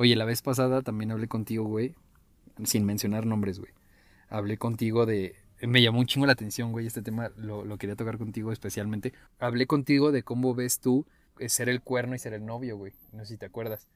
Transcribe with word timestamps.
Oye, 0.00 0.16
la 0.16 0.24
vez 0.24 0.40
pasada 0.40 0.80
también 0.80 1.10
hablé 1.10 1.28
contigo, 1.28 1.64
güey, 1.64 1.94
sin 2.64 2.86
mencionar 2.86 3.26
nombres, 3.26 3.58
güey. 3.58 3.70
Hablé 4.30 4.56
contigo 4.56 5.04
de... 5.04 5.36
Me 5.60 5.82
llamó 5.82 6.00
un 6.00 6.06
chingo 6.06 6.24
la 6.24 6.32
atención, 6.32 6.72
güey, 6.72 6.86
este 6.86 7.02
tema 7.02 7.30
lo, 7.36 7.76
quería 7.76 7.96
tocar 7.96 8.16
contigo 8.16 8.50
especialmente. 8.50 9.12
Hablé 9.38 9.66
contigo 9.66 10.10
de 10.10 10.22
cómo 10.22 10.54
ves 10.54 10.80
tú 10.80 11.04
eh, 11.38 11.50
ser 11.50 11.68
el 11.68 11.82
cuerno 11.82 12.14
y 12.14 12.18
ser 12.18 12.32
el 12.32 12.46
novio, 12.46 12.78
güey. 12.78 12.94
No 13.12 13.26
sé 13.26 13.34
si 13.34 13.36
te 13.36 13.44
acuerdas. 13.44 13.88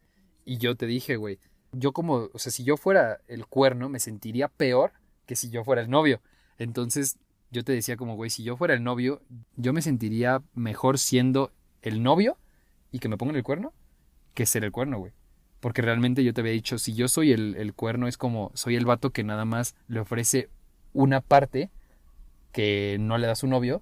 Y 0.45 0.59
yo 0.59 0.77
te 0.77 0.85
dije, 0.85 1.17
güey, 1.17 1.39
yo 1.73 1.93
como, 1.93 2.29
o 2.35 2.39
sea, 2.39 2.53
si 2.53 2.65
yo 2.65 2.77
fuera 2.77 3.23
el 3.27 3.47
cuerno, 3.47 3.89
me 3.89 3.99
sentiría 3.99 4.49
peor 4.49 4.93
que 5.25 5.37
si 5.37 5.49
yo 5.49 5.65
fuera 5.65 5.81
el 5.81 5.89
novio. 5.89 6.21
Entonces, 6.59 7.19
yo 7.51 7.65
te 7.65 7.73
decía 7.73 7.97
como, 7.97 8.15
güey, 8.15 8.29
si 8.29 8.43
yo 8.43 8.59
fuera 8.59 8.75
el 8.75 8.85
novio, 8.85 9.23
yo 9.57 9.73
me 9.73 9.81
sentiría 9.81 10.43
mejor 10.53 10.99
siendo 10.99 11.51
el 11.81 12.03
novio 12.03 12.37
y 12.93 12.99
que 12.99 13.09
me 13.09 13.17
pongan 13.17 13.37
el 13.37 13.43
cuerno 13.43 13.73
que 14.35 14.45
ser 14.45 14.65
el 14.65 14.71
cuerno, 14.71 14.99
güey. 14.99 15.15
Porque 15.65 15.81
realmente 15.81 16.23
yo 16.23 16.35
te 16.35 16.43
había 16.43 16.53
dicho, 16.53 16.77
si 16.77 16.93
yo 16.93 17.09
soy 17.09 17.33
el, 17.33 17.57
el 17.57 17.73
cuerno, 17.73 18.07
es 18.07 18.19
como, 18.19 18.51
soy 18.53 18.77
el 18.77 18.85
vato 18.85 19.13
que 19.13 19.25
nada 19.25 19.47
más 19.47 19.75
le 19.89 19.99
ofrece 19.99 20.51
una 20.93 21.23
parte 21.23 21.71
que 22.53 22.99
no 23.01 23.17
le 23.17 23.25
da 23.25 23.33
a 23.33 23.35
su 23.35 23.47
novio, 23.47 23.81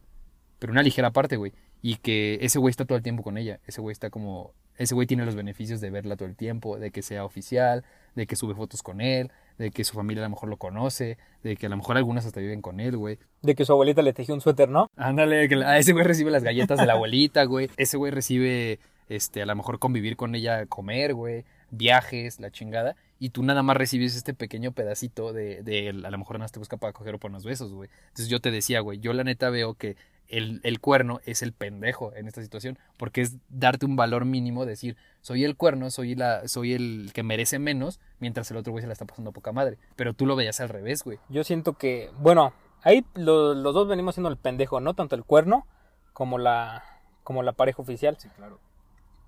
pero 0.60 0.72
una 0.72 0.84
ligera 0.84 1.10
parte, 1.10 1.36
güey. 1.36 1.52
Y 1.82 1.96
que 1.96 2.38
ese 2.40 2.60
güey 2.60 2.70
está 2.70 2.84
todo 2.84 2.96
el 2.96 3.02
tiempo 3.02 3.24
con 3.24 3.36
ella. 3.36 3.58
Ese 3.66 3.80
güey 3.80 3.92
está 3.92 4.10
como 4.10 4.54
ese 4.78 4.94
güey 4.94 5.08
tiene 5.08 5.24
los 5.24 5.34
beneficios 5.34 5.80
de 5.80 5.90
verla 5.90 6.14
todo 6.14 6.28
el 6.28 6.36
tiempo, 6.36 6.78
de 6.78 6.92
que 6.92 7.02
sea 7.02 7.24
oficial, 7.24 7.84
de 8.14 8.28
que 8.28 8.36
sube 8.36 8.54
fotos 8.54 8.84
con 8.84 9.00
él, 9.00 9.32
de 9.58 9.72
que 9.72 9.82
su 9.82 9.94
familia 9.94 10.22
a 10.22 10.26
lo 10.26 10.30
mejor 10.30 10.48
lo 10.50 10.58
conoce, 10.58 11.18
de 11.42 11.56
que 11.56 11.66
a 11.66 11.68
lo 11.68 11.76
mejor 11.76 11.96
algunas 11.96 12.24
hasta 12.24 12.38
viven 12.38 12.62
con 12.62 12.78
él, 12.78 12.96
güey. 12.96 13.18
De 13.42 13.56
que 13.56 13.64
su 13.64 13.72
abuelita 13.72 14.02
le 14.02 14.12
tejió 14.12 14.34
un 14.34 14.40
suéter, 14.40 14.68
¿no? 14.68 14.86
Ándale, 14.96 15.48
que 15.48 15.56
a 15.56 15.78
ese 15.78 15.92
güey 15.92 16.04
recibe 16.04 16.30
las 16.30 16.44
galletas 16.44 16.78
de 16.78 16.86
la 16.86 16.92
abuelita, 16.92 17.42
güey. 17.42 17.70
Ese 17.76 17.96
güey 17.96 18.12
recibe, 18.12 18.78
este, 19.08 19.42
a 19.42 19.46
lo 19.46 19.56
mejor 19.56 19.78
convivir 19.78 20.16
con 20.16 20.34
ella, 20.34 20.66
comer, 20.66 21.14
güey, 21.14 21.44
viajes, 21.72 22.38
la 22.38 22.52
chingada. 22.52 22.94
Y 23.18 23.30
tú 23.30 23.42
nada 23.42 23.64
más 23.64 23.76
recibes 23.76 24.14
este 24.14 24.34
pequeño 24.34 24.70
pedacito 24.70 25.32
de, 25.32 25.62
de 25.64 25.88
a 25.88 26.10
lo 26.10 26.18
mejor 26.18 26.36
nada 26.36 26.44
más 26.44 26.52
te 26.52 26.60
busca 26.60 26.76
para 26.76 26.92
coger 26.92 27.16
o 27.16 27.18
por 27.18 27.30
unos 27.30 27.44
besos, 27.44 27.72
güey. 27.72 27.90
Entonces 28.08 28.28
yo 28.28 28.40
te 28.40 28.52
decía, 28.52 28.80
güey, 28.80 29.00
yo 29.00 29.12
la 29.12 29.24
neta 29.24 29.50
veo 29.50 29.74
que 29.74 29.96
el, 30.32 30.80
cuerno 30.80 31.20
es 31.24 31.42
el 31.42 31.52
pendejo 31.52 32.12
en 32.14 32.26
esta 32.26 32.42
situación, 32.42 32.78
porque 32.96 33.20
es 33.20 33.36
darte 33.48 33.84
un 33.84 33.96
valor 33.96 34.24
mínimo, 34.24 34.64
decir, 34.64 34.96
soy 35.20 35.44
el 35.44 35.56
cuerno, 35.56 35.90
soy, 35.90 36.14
la, 36.14 36.48
soy 36.48 36.72
el 36.72 37.10
que 37.12 37.22
merece 37.22 37.58
menos, 37.58 38.00
mientras 38.18 38.50
el 38.50 38.56
otro 38.56 38.72
güey 38.72 38.82
se 38.82 38.86
la 38.86 38.94
está 38.94 39.04
pasando 39.04 39.32
poca 39.32 39.52
madre. 39.52 39.78
Pero 39.94 40.14
tú 40.14 40.26
lo 40.26 40.34
veías 40.34 40.60
al 40.60 40.70
revés, 40.70 41.04
güey. 41.04 41.18
Yo 41.28 41.44
siento 41.44 41.74
que, 41.74 42.10
bueno, 42.18 42.54
ahí 42.82 43.04
los 43.14 43.62
dos 43.62 43.88
venimos 43.88 44.14
siendo 44.14 44.30
el 44.30 44.38
pendejo, 44.38 44.80
¿no? 44.80 44.94
Tanto 44.94 45.16
el 45.16 45.24
cuerno 45.24 45.66
como 46.14 46.38
la, 46.38 46.82
como 47.24 47.42
la 47.42 47.52
pareja 47.52 47.82
oficial. 47.82 48.16
Sí, 48.18 48.28
claro. 48.36 48.58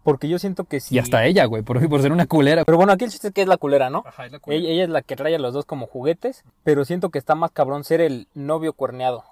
Porque 0.04 0.28
yo 0.28 0.38
siento 0.38 0.64
que 0.64 0.80
sí. 0.80 0.94
Y 0.94 0.98
hasta 0.98 1.24
ella, 1.24 1.46
güey, 1.46 1.62
por, 1.62 1.88
por 1.88 2.02
ser 2.02 2.12
una 2.12 2.26
culera. 2.26 2.64
Pero 2.64 2.76
bueno, 2.76 2.92
aquí 2.92 3.04
el 3.04 3.10
chiste 3.10 3.28
es 3.28 3.34
que 3.34 3.42
es 3.42 3.48
la 3.48 3.56
culera, 3.56 3.90
¿no? 3.90 4.04
Ajá, 4.06 4.26
es 4.26 4.32
la 4.32 4.38
culera. 4.38 4.62
Ella, 4.62 4.70
ella, 4.70 4.84
es 4.84 4.90
la 4.90 5.02
que 5.02 5.16
trae 5.16 5.34
a 5.34 5.38
los 5.38 5.54
dos 5.54 5.64
como 5.64 5.86
juguetes, 5.86 6.44
pero 6.62 6.84
siento 6.84 7.08
que 7.08 7.18
está 7.18 7.34
más 7.34 7.50
cabrón 7.50 7.84
ser 7.84 8.00
el 8.00 8.28
novio 8.34 8.74
cuerneado. 8.74 9.24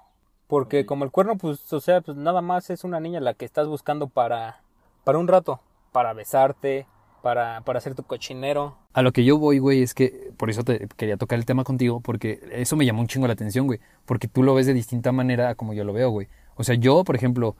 Porque 0.47 0.85
como 0.85 1.05
el 1.05 1.11
cuerno, 1.11 1.37
pues, 1.37 1.71
o 1.71 1.79
sea, 1.79 2.01
pues 2.01 2.17
nada 2.17 2.41
más 2.41 2.69
es 2.69 2.83
una 2.83 2.99
niña 2.99 3.19
la 3.19 3.33
que 3.33 3.45
estás 3.45 3.67
buscando 3.67 4.07
para, 4.07 4.61
para 5.03 5.19
un 5.19 5.27
rato, 5.27 5.61
para 5.91 6.13
besarte, 6.13 6.87
para, 7.21 7.61
para 7.61 7.79
hacer 7.79 7.95
tu 7.95 8.03
cochinero. 8.03 8.75
A 8.93 9.01
lo 9.01 9.13
que 9.13 9.23
yo 9.23 9.37
voy, 9.37 9.59
güey, 9.59 9.81
es 9.81 9.93
que 9.93 10.31
por 10.37 10.49
eso 10.49 10.63
te 10.63 10.87
quería 10.97 11.17
tocar 11.17 11.39
el 11.39 11.45
tema 11.45 11.63
contigo, 11.63 12.01
porque 12.01 12.39
eso 12.51 12.75
me 12.75 12.85
llamó 12.85 13.01
un 13.01 13.07
chingo 13.07 13.27
la 13.27 13.33
atención, 13.33 13.65
güey, 13.65 13.79
porque 14.05 14.27
tú 14.27 14.43
lo 14.43 14.53
ves 14.53 14.65
de 14.65 14.73
distinta 14.73 15.11
manera 15.11 15.49
a 15.49 15.55
como 15.55 15.73
yo 15.73 15.85
lo 15.85 15.93
veo, 15.93 16.09
güey. 16.09 16.27
O 16.55 16.63
sea, 16.63 16.75
yo, 16.75 17.03
por 17.03 17.15
ejemplo, 17.15 17.55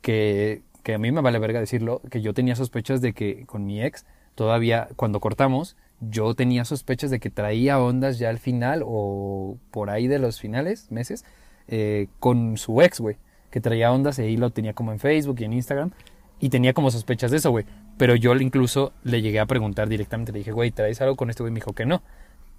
que, 0.00 0.62
que 0.82 0.94
a 0.94 0.98
mí 0.98 1.12
me 1.12 1.20
vale 1.20 1.38
verga 1.38 1.60
decirlo, 1.60 2.00
que 2.10 2.20
yo 2.20 2.34
tenía 2.34 2.56
sospechas 2.56 3.00
de 3.00 3.12
que 3.12 3.46
con 3.46 3.64
mi 3.64 3.82
ex, 3.82 4.04
todavía 4.34 4.88
cuando 4.96 5.20
cortamos, 5.20 5.76
yo 6.00 6.34
tenía 6.34 6.64
sospechas 6.64 7.10
de 7.10 7.20
que 7.20 7.30
traía 7.30 7.78
ondas 7.78 8.18
ya 8.18 8.28
al 8.28 8.38
final 8.38 8.82
o 8.84 9.56
por 9.70 9.90
ahí 9.90 10.08
de 10.08 10.18
los 10.18 10.40
finales, 10.40 10.90
meses, 10.90 11.24
eh, 11.68 12.08
con 12.18 12.56
su 12.56 12.82
ex, 12.82 13.00
güey, 13.00 13.16
que 13.50 13.60
traía 13.60 13.92
ondas 13.92 14.18
y 14.18 14.22
ahí 14.22 14.36
lo 14.36 14.50
tenía 14.50 14.72
como 14.72 14.92
en 14.92 14.98
Facebook 14.98 15.36
y 15.40 15.44
en 15.44 15.52
Instagram 15.52 15.92
y 16.40 16.48
tenía 16.48 16.72
como 16.72 16.90
sospechas 16.90 17.30
de 17.30 17.36
eso, 17.36 17.50
güey. 17.50 17.64
Pero 17.98 18.16
yo 18.16 18.34
incluso 18.34 18.92
le 19.04 19.22
llegué 19.22 19.38
a 19.38 19.46
preguntar 19.46 19.88
directamente, 19.88 20.32
le 20.32 20.38
dije, 20.38 20.50
güey, 20.50 20.72
¿traes 20.72 21.00
algo 21.00 21.14
con 21.14 21.30
este 21.30 21.44
güey? 21.44 21.52
Me 21.52 21.60
dijo 21.60 21.72
que 21.72 21.86
no. 21.86 22.02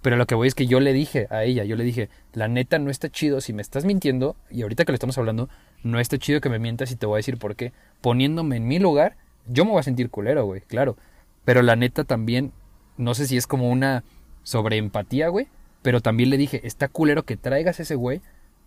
Pero 0.04 0.18
lo 0.18 0.26
que 0.26 0.34
voy 0.34 0.46
es 0.48 0.54
que 0.54 0.66
yo 0.66 0.80
le 0.80 0.92
dije 0.92 1.28
a 1.30 1.44
ella, 1.44 1.64
yo 1.64 1.76
le 1.76 1.82
dije, 1.82 2.10
la 2.34 2.46
neta 2.46 2.78
no 2.78 2.90
está 2.90 3.08
chido 3.08 3.40
si 3.40 3.54
me 3.54 3.62
estás 3.62 3.86
mintiendo, 3.86 4.36
y 4.50 4.60
ahorita 4.60 4.84
que 4.84 4.92
lo 4.92 4.96
estamos 4.96 5.16
hablando, 5.16 5.48
no 5.82 5.98
está 5.98 6.18
chido 6.18 6.42
que 6.42 6.50
me 6.50 6.58
mientas 6.58 6.90
y 6.90 6.96
te 6.96 7.06
voy 7.06 7.14
a 7.14 7.16
decir 7.20 7.38
por 7.38 7.56
qué. 7.56 7.72
Poniéndome 8.02 8.56
en 8.56 8.68
mi 8.68 8.78
lugar, 8.78 9.16
yo 9.46 9.64
me 9.64 9.70
voy 9.70 9.80
a 9.80 9.82
sentir 9.82 10.10
culero, 10.10 10.44
güey, 10.44 10.60
claro. 10.60 10.98
Pero 11.46 11.62
la 11.62 11.74
neta 11.74 12.04
también, 12.04 12.52
no 12.98 13.14
sé 13.14 13.26
si 13.26 13.38
es 13.38 13.46
como 13.46 13.70
una 13.70 14.04
sobreempatía, 14.42 15.28
güey, 15.28 15.48
pero 15.80 16.02
también 16.02 16.28
le 16.28 16.36
dije, 16.36 16.60
está 16.66 16.88
culero 16.88 17.22
que 17.22 17.38
traigas 17.38 17.80
ese 17.80 17.94
güey 17.94 18.20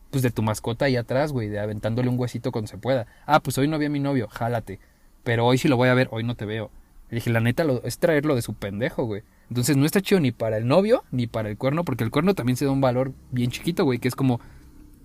pues 0.09 0.23
de 0.23 0.31
tu 0.31 0.41
mascota 0.41 0.85
ahí 0.85 0.95
atrás, 0.95 1.33
güey, 1.33 1.49
de 1.49 1.59
aventándole 1.59 2.09
un 2.09 2.19
huesito 2.19 2.51
cuando 2.51 2.67
se 2.67 2.79
pueda. 2.79 3.05
Ah, 3.27 3.41
pues 3.41 3.59
hoy 3.59 3.67
no 3.67 3.77
vi 3.77 3.85
a 3.85 3.91
mi 3.91 3.99
novio, 3.99 4.27
jálate. 4.27 4.79
Pero 5.23 5.45
hoy 5.45 5.59
sí 5.59 5.67
lo 5.67 5.77
voy 5.77 5.89
a 5.89 5.93
ver, 5.93 6.07
hoy 6.09 6.23
no 6.23 6.33
te 6.33 6.45
veo. 6.45 6.71
Le 7.11 7.15
dije, 7.17 7.29
la 7.29 7.41
neta 7.41 7.63
lo, 7.63 7.83
es 7.83 7.99
traerlo 7.99 8.33
de 8.33 8.41
su 8.41 8.55
pendejo, 8.55 9.03
güey. 9.03 9.21
Entonces 9.49 9.77
no 9.77 9.85
está 9.85 10.01
chido 10.01 10.19
ni 10.19 10.31
para 10.31 10.57
el 10.57 10.67
novio 10.67 11.03
ni 11.11 11.27
para 11.27 11.49
el 11.49 11.57
cuerno, 11.57 11.85
porque 11.85 12.03
el 12.03 12.11
cuerno 12.11 12.35
también 12.35 12.57
se 12.57 12.65
da 12.65 12.71
un 12.71 12.81
valor 12.81 13.13
bien 13.31 13.51
chiquito, 13.51 13.85
güey, 13.85 13.99
que 13.99 14.07
es 14.07 14.15
como, 14.15 14.39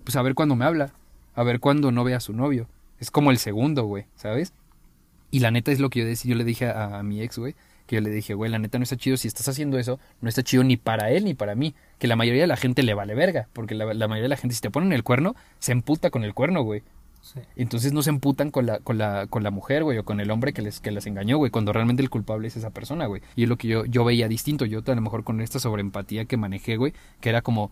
pues 0.04 0.16
a 0.16 0.22
ver 0.22 0.34
cuándo 0.34 0.56
me 0.56 0.64
habla, 0.64 0.92
a 1.34 1.42
ver 1.42 1.60
cuándo 1.60 1.92
no 1.92 2.04
ve 2.04 2.14
a 2.14 2.20
su 2.20 2.32
novio. 2.32 2.69
Es 2.98 3.10
como 3.10 3.30
el 3.30 3.38
segundo, 3.38 3.84
güey, 3.84 4.06
¿sabes? 4.14 4.53
Y 5.30 5.41
la 5.41 5.50
neta 5.50 5.72
es 5.72 5.80
lo 5.80 5.91
que 5.91 6.00
yo, 6.00 6.04
decía, 6.04 6.30
yo 6.30 6.36
le 6.36 6.44
dije 6.44 6.69
a, 6.69 7.03
mi 7.03 7.22
ex, 7.22 7.38
güey, 7.38 7.54
que 7.86 7.97
yo 7.97 8.03
le 8.03 8.10
dije, 8.10 8.34
güey, 8.34 8.50
la 8.50 8.58
neta 8.58 8.78
no 8.78 8.84
está 8.84 8.97
chido, 8.97 9.16
si 9.16 9.28
estás 9.28 9.48
haciendo 9.48 9.78
eso, 9.78 9.98
no 10.20 10.28
está 10.28 10.42
chido 10.42 10.62
ni 10.62 10.76
para 10.76 11.10
él 11.10 11.24
ni 11.24 11.34
para 11.34 11.54
mí. 11.54 11.74
Que 11.98 12.06
la 12.06 12.16
mayoría 12.16 12.42
de 12.42 12.47
la 12.47 12.56
gente 12.56 12.82
le 12.82 12.94
vale 12.94 13.14
verga, 13.14 13.48
porque 13.53 13.74
la, 13.74 13.86
mayoría 13.86 14.22
de 14.22 14.28
la 14.28 14.36
gente, 14.36 14.54
si 14.54 14.60
te 14.60 14.70
ponen 14.70 14.92
el 14.92 15.03
cuerno, 15.03 15.34
se 15.59 15.72
emputa 15.72 16.10
con 16.10 16.22
el 16.22 16.34
cuerno, 16.34 16.62
güey. 16.62 16.82
Entonces 17.56 17.93
no 17.93 18.03
se 18.03 18.10
emputan 18.10 18.50
con 18.50 18.66
la, 18.66 18.81
con 18.81 18.99
la, 18.99 19.27
con 19.28 19.43
la 19.43 19.50
mujer, 19.50 19.84
güey, 19.84 19.99
o 19.99 20.05
con 20.05 20.21
el 20.21 20.31
hombre 20.31 20.53
que 20.53 20.62
les, 20.62 20.81
que 20.81 20.91
les 20.91 21.06
engañó, 21.06 21.38
güey, 21.38 21.50
cuando 21.50 21.72
realmente 21.72 22.03
el 22.03 22.10
culpable 22.10 22.49
es 22.49 22.56
esa 22.56 22.71
persona, 22.71 23.06
güey. 23.06 23.22
Y 23.37 23.44
es 23.44 23.49
lo 23.49 23.56
que 23.56 23.69
yo, 23.69 23.84
yo 23.84 24.05
veía 24.05 24.28
distinto, 24.28 24.65
yo 24.65 24.81
a 24.87 24.94
lo 24.94 25.00
mejor 25.00 25.25
con 25.25 25.41
esta 25.41 25.59
sobreempatía 25.59 26.25
que 26.25 26.37
manejé, 26.37 26.77
güey, 26.77 26.93
que 27.21 27.28
era 27.28 27.43
como, 27.43 27.71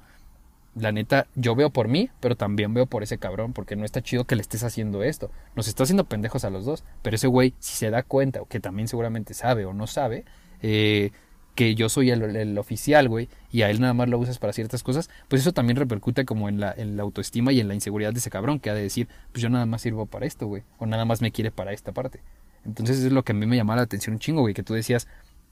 la 0.75 0.93
neta, 0.93 1.27
yo 1.35 1.55
veo 1.55 1.71
por 1.71 1.89
mí, 1.89 2.11
pero 2.21 2.37
también 2.37 2.73
veo 2.75 2.87
por 2.87 3.03
ese 3.03 3.19
cabrón, 3.19 3.53
porque 3.53 3.77
no 3.77 3.85
está 3.85 4.03
chido 4.03 4.25
que 4.25 4.37
le 4.37 4.43
estés 4.43 4.63
haciendo 4.63 5.03
esto. 5.03 5.31
Nos 5.57 5.69
está 5.69 5.83
haciendo 5.83 6.05
pendejos 6.05 6.45
a 6.45 6.51
los 6.51 6.65
dos, 6.65 6.85
pero 7.03 7.17
ese 7.17 7.27
güey, 7.27 7.55
si 7.59 7.75
se 7.75 7.91
da 7.91 8.03
cuenta, 8.03 8.41
o 8.43 8.47
que 8.47 8.61
también 8.61 8.89
seguramente 8.89 9.35
sabe 9.35 9.65
o 9.65 9.73
no 9.75 9.87
sabe, 9.87 10.25
eh, 10.63 11.11
que 11.55 11.75
yo 11.75 11.89
soy 11.89 12.11
el, 12.11 12.59
oficial, 12.59 13.09
güey, 13.09 13.29
y 13.51 13.63
a 13.63 13.71
él 13.71 13.81
nada 13.81 13.95
más 13.95 14.09
lo 14.09 14.19
usas 14.19 14.39
para 14.39 14.53
ciertas 14.53 14.83
cosas, 14.83 15.11
pues 15.29 15.43
eso 15.43 15.53
también 15.53 15.77
repercute 15.77 16.25
como 16.25 16.49
en 16.49 16.61
la, 16.61 16.75
autoestima 16.99 17.53
y 17.53 17.61
en 17.61 17.69
la 17.69 17.75
inseguridad 17.75 18.13
de 18.13 18.19
ese 18.19 18.31
cabrón, 18.31 18.61
que 18.61 18.71
ha 18.71 18.75
de 18.75 18.83
decir, 18.83 19.09
pues 19.33 19.43
yo 19.43 19.51
nada 19.51 19.67
más 19.67 19.83
sirvo 19.83 20.07
para 20.07 20.27
esto, 20.27 20.47
güey, 20.47 20.63
o 20.79 20.87
nada 20.87 21.05
más 21.05 21.21
me 21.21 21.33
quiere 21.33 21.51
para 21.51 21.73
esta 21.73 21.93
parte. 21.93 22.21
Entonces 22.65 23.01
es 23.01 23.13
lo 23.13 23.23
que 23.25 23.33
a 23.33 23.35
mí 23.35 23.47
me 23.47 23.57
llamaba 23.57 23.79
la 23.79 23.83
atención 23.83 24.15
un 24.15 24.21
chingo, 24.21 24.43
güey, 24.43 24.55
que 24.55 24.63
tú 24.63 24.75
decías, 24.75 25.09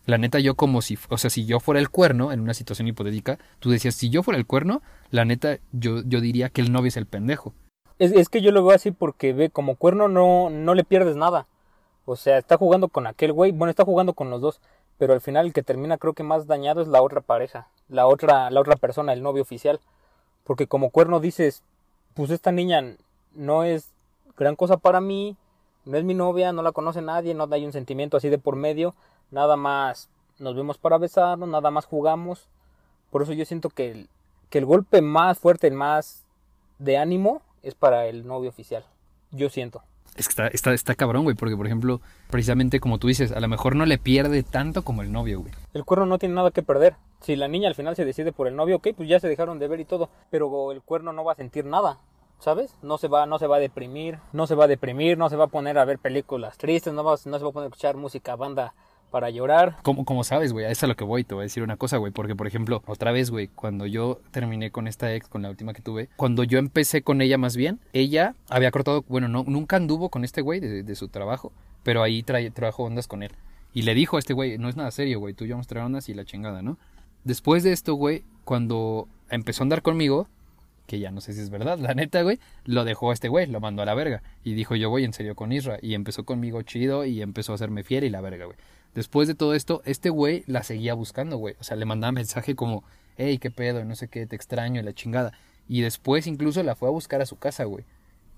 la 0.07 0.19
neta, 0.19 0.39
yo 0.39 0.55
como 0.55 0.81
si, 0.81 0.99
o 1.11 1.19
sea, 1.19 1.29
si 1.31 1.45
yo 1.45 1.61
fuera 1.61 1.81
el 1.81 1.91
cuerno 1.91 2.33
en 2.33 2.41
una 2.41 2.55
situación 2.55 2.89
hipotética, 2.89 3.39
tú 3.59 3.71
decías, 3.71 3.95
si 3.95 4.09
yo 4.09 4.23
fuera 4.23 4.39
el 4.39 4.47
cuerno, 4.47 4.81
la 5.11 5.25
neta, 5.25 5.59
yo, 5.73 6.03
yo 6.03 6.21
diría 6.21 6.49
que 6.49 6.63
el 6.63 6.73
novio 6.73 6.89
es 6.89 6.97
el 6.97 7.07
pendejo. 7.07 7.53
Es, 7.99 8.13
es 8.13 8.29
que 8.29 8.41
yo 8.41 8.53
lo 8.53 8.65
veo 8.65 8.75
así 8.75 8.91
porque 8.91 9.33
ve, 9.33 9.51
como 9.51 9.77
cuerno 9.77 10.09
no, 10.09 10.49
no 10.49 10.75
le 10.75 10.85
pierdes 10.85 11.17
nada. 11.17 11.47
O 12.07 12.17
sea, 12.17 12.39
está 12.39 12.57
jugando 12.57 12.89
con 12.89 13.07
aquel 13.07 13.35
güey, 13.35 13.53
bueno, 13.53 13.69
está 13.69 13.85
jugando 13.85 14.15
con 14.15 14.31
los 14.31 14.41
dos, 14.41 14.63
pero 14.99 15.15
al 15.15 15.21
final 15.21 15.47
el 15.47 15.53
que 15.53 15.63
termina 15.63 15.97
creo 15.97 16.13
que 16.13 16.23
más 16.23 16.47
dañado 16.47 16.83
es 16.83 16.89
la 16.89 17.03
otra 17.03 17.21
pareja, 17.21 17.69
la 17.89 18.07
otra, 18.07 18.51
la 18.51 18.61
otra 18.61 18.77
persona, 18.77 19.13
el 19.13 19.23
novio 19.23 19.43
oficial. 19.43 19.81
Porque 20.45 20.67
como 20.67 20.91
cuerno 20.91 21.21
dices, 21.21 21.63
pues 22.15 22.31
esta 22.31 22.53
niña 22.53 22.97
no 23.35 23.65
es 23.65 23.93
gran 24.37 24.57
cosa 24.57 24.77
para 24.77 25.01
mí, 25.01 25.37
no 25.85 25.97
es 25.97 26.05
mi 26.05 26.15
novia, 26.15 26.53
no 26.53 26.63
la 26.63 26.73
conoce 26.73 27.01
nadie, 27.01 27.35
no 27.35 27.49
hay 27.51 27.65
un 27.65 27.73
sentimiento 27.73 28.17
así 28.17 28.29
de 28.29 28.39
por 28.39 28.57
medio, 28.57 28.95
nada 29.31 29.57
más 29.57 30.09
nos 30.39 30.55
vemos 30.55 30.79
para 30.79 30.99
besarnos, 30.99 31.49
nada 31.49 31.71
más 31.71 31.87
jugamos. 31.87 32.49
Por 33.11 33.23
eso 33.23 33.33
yo 33.33 33.45
siento 33.45 33.71
que 33.71 33.91
el, 33.91 34.09
que 34.51 34.59
el 34.59 34.67
golpe 34.67 35.01
más 35.01 35.39
fuerte, 35.39 35.67
el 35.67 35.75
más 35.75 36.25
de 36.79 36.99
ánimo, 36.99 37.43
es 37.63 37.75
para 37.75 38.07
el 38.07 38.27
novio 38.27 38.51
oficial. 38.51 38.85
Yo 39.31 39.49
siento. 39.49 39.83
Es 40.19 40.27
que 40.27 40.33
está, 40.33 40.49
está, 40.49 40.75
está 40.75 40.95
cabrón, 40.95 41.23
güey, 41.23 41.37
porque 41.37 41.57
por 41.57 41.67
ejemplo, 41.67 42.01
precisamente 42.29 42.81
como 42.81 42.99
tú 42.99 43.07
dices, 43.07 43.33
a 43.33 43.41
lo 43.41 43.49
mejor 43.49 43.77
no 43.77 43.87
le 43.87 43.99
pierde 43.99 44.43
tanto 44.43 44.83
como 44.83 45.03
el 45.03 45.13
novio, 45.13 45.41
güey. 45.41 45.53
El 45.75 45.85
cuerno 45.85 46.07
no 46.07 46.19
tiene 46.19 46.35
nada 46.35 46.51
que 46.51 46.63
perder. 46.63 46.97
Si 47.21 47.37
la 47.37 47.49
niña 47.49 47.69
al 47.69 47.75
final 47.75 47.97
se 47.97 48.05
decide 48.05 48.33
por 48.33 48.49
el 48.49 48.57
novio, 48.57 48.77
ok, 48.77 48.89
pues 48.97 49.09
ya 49.09 49.21
se 49.21 49.29
dejaron 49.29 49.59
de 49.59 49.69
ver 49.69 49.81
y 49.81 49.85
todo, 49.85 50.11
pero 50.31 50.73
el 50.73 50.83
cuerno 50.83 51.13
no 51.13 51.25
va 51.25 51.33
a 51.33 51.37
sentir 51.37 51.65
nada. 51.65 51.99
¿sabes? 52.41 52.75
No 52.83 52.99
se 52.99 53.09
va, 53.09 53.27
no 53.27 53.39
se 53.39 53.47
va 53.47 53.57
a 53.57 53.61
deprimir, 53.61 54.19
no 54.33 54.47
se 54.47 54.55
va 54.55 54.65
a 54.65 54.69
deprimir, 54.69 55.19
no 55.19 55.29
se 55.29 55.37
va 55.37 55.45
a 55.45 55.49
poner 55.49 55.79
a 55.79 55.85
ver 55.85 55.99
películas 55.99 56.57
tristes, 56.57 56.93
no, 56.93 57.03
va, 57.03 57.13
no 57.13 57.39
se 57.39 57.45
va 57.45 57.51
a 57.51 57.53
poner 57.53 57.67
a 57.67 57.69
escuchar 57.69 57.97
música 57.97 58.37
banda 58.37 58.75
para 59.11 59.31
llorar. 59.31 59.77
Como, 59.83 60.25
sabes, 60.25 60.53
güey, 60.53 60.67
a 60.67 60.71
eso 60.71 60.81
es 60.81 60.85
a 60.85 60.87
lo 60.87 60.97
que 60.97 61.05
voy, 61.05 61.25
te 61.25 61.35
voy 61.35 61.43
a 61.43 61.45
decir 61.45 61.63
una 61.63 61.77
cosa, 61.77 61.97
güey, 61.97 62.13
porque 62.13 62.37
por 62.37 62.47
ejemplo, 62.47 62.83
otra 62.87 63.13
vez, 63.13 63.31
güey, 63.31 63.49
cuando 63.49 63.87
yo 63.87 64.21
terminé 64.31 64.71
con 64.71 64.87
esta 64.87 65.15
ex, 65.15 65.29
con 65.29 65.43
la 65.43 65.51
última 65.51 65.73
que 65.73 65.83
tuve, 65.83 66.09
cuando 66.17 66.45
yo 66.45 66.59
empecé 66.59 67.03
con 67.03 67.21
ella 67.21 67.39
más 67.39 67.57
bien, 67.57 67.81
ella 67.93 68.35
había 68.49 68.71
cortado, 68.71 69.05
bueno, 69.09 69.29
no, 69.29 69.45
nunca 69.47 69.77
anduvo 69.77 70.09
con 70.09 70.25
este 70.25 70.41
güey 70.41 70.61
de, 70.61 70.95
su 70.95 71.09
trabajo, 71.09 71.53
pero 71.83 72.03
ahí 72.03 72.23
trae, 72.23 72.51
trabajó 72.51 72.85
ondas 72.85 73.07
con 73.07 73.23
él. 73.23 73.33
Y 73.73 73.83
le 73.83 73.95
dijo 73.95 74.17
a 74.17 74.19
este 74.19 74.35
güey, 74.35 74.59
no 74.59 74.69
es 74.69 74.77
nada 74.77 74.91
serio, 74.91 75.21
güey, 75.21 75.35
tú 75.35 75.45
y 75.45 75.49
yo 75.49 75.55
vamos 75.55 75.67
a 75.67 75.69
traer 75.69 75.87
ondas 75.87 76.09
y 76.09 76.15
la 76.15 76.25
chingada, 76.25 76.63
¿no? 76.63 76.79
Después 77.25 77.63
de 77.63 77.73
esto, 77.73 77.95
güey, 77.95 78.25
cuando 78.45 79.09
empezó 79.31 79.63
a 79.63 79.65
andar 79.65 79.83
conmigo, 79.83 80.29
que 80.89 80.99
ya 80.99 81.11
no 81.13 81.21
sé 81.21 81.35
si 81.35 81.41
es 81.41 81.51
verdad, 81.51 81.79
la 81.79 81.95
neta, 81.95 82.23
güey, 82.23 82.41
lo 82.65 82.85
dejó 82.85 83.11
a 83.11 83.15
este 83.15 83.29
güey, 83.29 83.47
lo 83.47 83.61
mandó 83.61 83.83
a 83.83 83.85
la 83.85 83.95
verga. 83.95 84.23
Y 84.43 84.55
dijo, 84.55 84.75
yo 84.75 84.89
voy 84.89 85.05
en 85.05 85.13
serio 85.13 85.37
con 85.37 85.53
Isra. 85.53 85.79
Y 85.83 85.95
empezó 85.95 86.25
conmigo 86.25 86.63
chido 86.63 87.05
y 87.05 87.21
empezó 87.21 87.53
a 87.53 87.57
hacerme 87.57 87.85
fiel 87.85 88.05
y 88.05 88.11
la 88.11 88.23
verga, 88.23 88.47
güey. 88.47 88.57
Después 88.95 89.29
de 89.29 89.35
todo 89.35 89.55
esto, 89.55 89.83
este 89.85 90.09
güey 90.09 90.45
la 90.47 90.63
seguía 90.63 90.95
buscando, 90.95 91.37
güey. 91.37 91.55
O 91.61 91.63
sea, 91.63 91.77
le 91.77 91.85
mandaba 91.85 92.11
mensaje 92.11 92.57
como, 92.57 92.85
hey, 93.19 93.37
qué 93.39 93.51
pedo, 93.51 93.85
no 93.85 93.95
sé 93.97 94.09
qué, 94.09 94.27
te 94.27 94.35
extraño 94.35 94.81
y 94.81 94.83
la 94.83 94.95
chingada. 94.95 95.35
Y 95.69 95.83
después 95.83 96.27
incluso 96.27 96.63
la 96.63 96.75
fue 96.75 96.89
a 96.89 96.93
buscar 96.93 97.21
a 97.21 97.27
su 97.27 97.37
casa, 97.37 97.65
güey. 97.65 97.85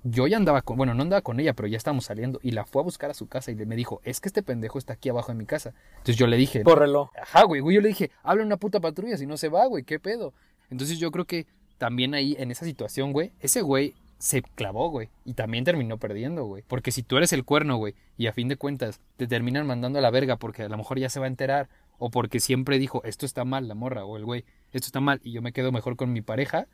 Yo 0.03 0.27
ya 0.27 0.37
andaba 0.37 0.61
con, 0.63 0.77
bueno, 0.77 0.93
no 0.93 1.03
andaba 1.03 1.23
con 1.23 1.39
ella, 1.39 1.53
pero 1.53 1.69
ya 1.69 1.77
estábamos 1.77 2.07
saliendo 2.07 2.41
y 2.43 2.51
la 2.51 2.65
fue 2.65 2.83
a 2.83 2.85
buscar 2.85 3.11
a 3.11 3.15
su 3.15 3.29
casa 3.29 3.53
y 3.53 3.55
le 3.55 3.65
me 3.65 3.77
dijo, 3.77 4.01
es 4.03 4.21
que 4.21 4.29
este 4.29 4.43
pendejo 4.43 4.79
está 4.79 4.95
aquí 4.95 5.09
abajo 5.09 5.31
de 5.31 5.39
mi 5.39 5.47
casa. 5.47 5.73
Entonces 5.99 6.17
yo 6.17 6.27
le 6.27 6.37
dije, 6.37 6.65
Córrelo. 6.65 7.11
Ajá, 7.21 7.45
güey, 7.45 7.61
güey, 7.61 7.77
yo 7.77 7.81
le 7.83 7.89
dije, 7.89 8.11
habla 8.25 8.45
una 8.45 8.57
puta 8.57 8.81
patrulla 8.81 9.17
si 9.17 9.27
no 9.27 9.37
se 9.37 9.49
va, 9.49 9.67
güey, 9.67 9.85
qué 9.85 10.01
pedo. 10.01 10.33
Entonces 10.71 10.99
yo 10.99 11.11
creo 11.11 11.27
que 11.27 11.47
también 11.81 12.13
ahí, 12.13 12.37
en 12.39 12.51
esa 12.51 12.67
situación, 12.67 13.15
güey, 13.15 13.33
ese 13.41 13.63
güey 13.63 13.95
se 14.19 14.43
clavó, 14.43 14.91
güey, 14.91 15.09
y 15.25 15.33
también 15.33 15.65
terminó 15.65 15.97
perdiendo, 15.97 16.45
güey. 16.45 16.63
Porque 16.69 16.93
si 16.93 17.03
tú 17.03 17.17
eres 17.17 17.33
el 17.33 17.43
cuerno, 17.43 17.79
güey, 17.79 17.95
y 18.19 18.27
a 18.27 18.35
fin 18.35 18.49
de 18.49 18.57
cuentas 18.57 19.01
te 19.17 19.27
terminan 19.27 19.67
mandando 19.67 19.99
a 19.99 20.03
la 20.03 20.11
verga 20.11 20.37
porque 20.37 20.65
a 20.65 20.69
lo 20.69 20.77
mejor 20.77 20.99
ya 20.99 21.09
se 21.09 21.21
va 21.21 21.25
a 21.25 21.29
enterar, 21.29 21.71
o 21.99 22.11
porque 22.11 22.39
siempre 22.39 22.79
dijo, 22.79 23.03
esto 23.05 23.25
está 23.25 23.47
mal, 23.47 23.67
la 23.67 23.75
morra, 23.75 24.05
o 24.05 24.19
el 24.19 24.27
güey, 24.27 24.45
esto 24.73 24.89
está 24.89 25.01
mal, 25.01 25.23
y 25.25 25.33
yo 25.33 25.41
me 25.41 25.53
quedo 25.53 25.73
mejor 25.73 25.97
con 25.97 26.13
mi 26.13 26.21
pareja, 26.21 26.67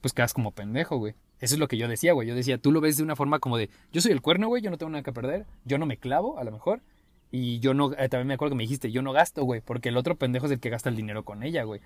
pues 0.00 0.12
quedas 0.12 0.34
como 0.34 0.50
pendejo, 0.50 0.96
güey. 0.96 1.14
Eso 1.38 1.54
es 1.54 1.60
lo 1.60 1.68
que 1.68 1.76
yo 1.76 1.86
decía, 1.86 2.12
güey. 2.12 2.26
Yo 2.26 2.34
decía, 2.34 2.58
tú 2.58 2.72
lo 2.72 2.80
ves 2.80 2.96
de 2.96 3.04
una 3.04 3.14
forma 3.14 3.38
como 3.38 3.56
de, 3.56 3.70
yo 3.92 4.00
soy 4.00 4.10
el 4.10 4.20
cuerno, 4.20 4.48
güey, 4.48 4.60
yo 4.60 4.70
no 4.72 4.78
tengo 4.78 4.90
nada 4.90 5.04
que 5.04 5.12
perder, 5.12 5.46
yo 5.64 5.78
no 5.78 5.86
me 5.86 5.96
clavo, 5.96 6.38
a 6.38 6.44
lo 6.44 6.50
mejor. 6.50 6.82
Y 7.30 7.60
yo 7.60 7.72
no, 7.72 7.92
eh, 7.92 8.08
también 8.08 8.26
me 8.26 8.34
acuerdo 8.34 8.50
que 8.54 8.56
me 8.56 8.64
dijiste, 8.64 8.90
yo 8.90 9.02
no 9.02 9.12
gasto, 9.12 9.44
güey, 9.44 9.60
porque 9.60 9.90
el 9.90 9.96
otro 9.96 10.16
pendejo 10.16 10.46
es 10.46 10.52
el 10.52 10.58
que 10.58 10.70
gasta 10.70 10.88
el 10.88 10.96
dinero 10.96 11.24
con 11.24 11.44
ella, 11.44 11.62
güey. 11.62 11.80